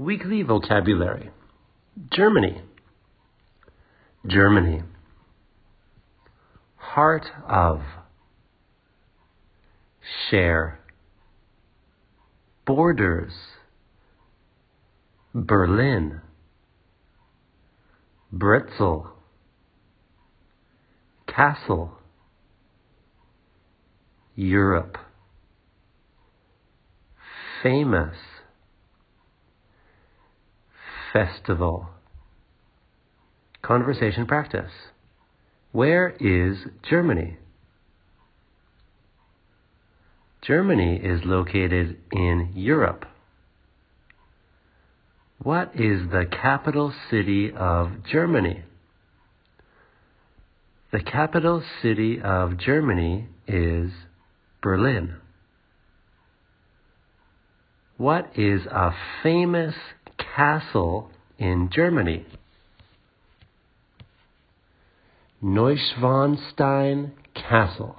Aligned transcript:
Weekly 0.00 0.42
vocabulary. 0.42 1.28
Germany, 2.10 2.62
Germany, 4.26 4.82
heart 6.76 7.26
of, 7.46 7.82
share, 10.30 10.80
borders, 12.66 13.34
Berlin, 15.34 16.22
Brezel, 18.34 19.08
castle, 21.26 21.92
Europe, 24.34 24.96
famous 27.62 28.16
festival. 31.12 31.88
Conversation 33.62 34.26
practice. 34.26 34.70
Where 35.72 36.08
is 36.20 36.58
Germany? 36.88 37.36
Germany 40.42 40.96
is 40.96 41.20
located 41.24 41.98
in 42.12 42.52
Europe. 42.54 43.04
What 45.42 45.72
is 45.74 46.10
the 46.10 46.26
capital 46.30 46.92
city 47.10 47.52
of 47.54 48.04
Germany? 48.10 48.62
The 50.92 51.00
capital 51.00 51.62
city 51.82 52.20
of 52.20 52.58
Germany 52.58 53.28
is 53.46 53.92
Berlin. 54.62 55.16
What 57.96 58.32
is 58.36 58.62
a 58.66 58.90
famous 59.22 59.74
castle 60.40 61.10
in 61.38 61.68
Germany? 61.70 62.24
Neuschwanstein 65.44 67.12
Castle. 67.34 67.94